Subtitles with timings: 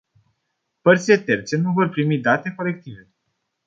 [0.81, 3.09] Părțile terțe nu vor primi date colective.